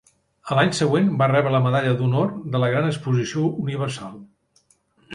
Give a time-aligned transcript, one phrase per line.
[0.53, 4.21] A l'any següent, va rebre la Medalla d'Honor de la gran Exposició Universal.